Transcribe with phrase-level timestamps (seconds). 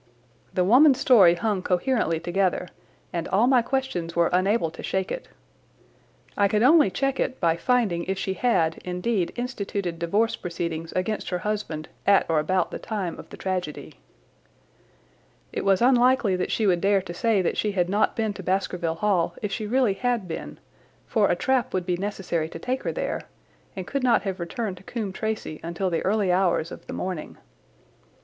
[0.55, 2.69] The woman's story hung coherently together,
[3.13, 5.27] and all my questions were unable to shake it.
[6.35, 11.29] I could only check it by finding if she had, indeed, instituted divorce proceedings against
[11.29, 13.99] her husband at or about the time of the tragedy.
[15.53, 18.41] It was unlikely that she would dare to say that she had not been to
[18.41, 20.59] Baskerville Hall if she really had been,
[21.05, 23.21] for a trap would be necessary to take her there,
[23.75, 27.37] and could not have returned to Coombe Tracey until the early hours of the morning.